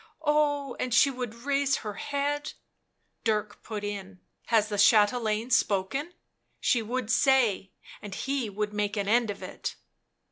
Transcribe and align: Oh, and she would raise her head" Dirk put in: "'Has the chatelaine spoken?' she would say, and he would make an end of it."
Oh, 0.23 0.75
and 0.79 0.91
she 0.95 1.11
would 1.11 1.35
raise 1.45 1.75
her 1.85 1.93
head" 1.93 2.53
Dirk 3.23 3.61
put 3.61 3.83
in: 3.83 4.19
"'Has 4.47 4.67
the 4.69 4.79
chatelaine 4.79 5.51
spoken?' 5.51 6.13
she 6.59 6.81
would 6.81 7.11
say, 7.11 7.69
and 8.01 8.15
he 8.15 8.49
would 8.49 8.73
make 8.73 8.97
an 8.97 9.07
end 9.07 9.29
of 9.29 9.43
it." 9.43 9.75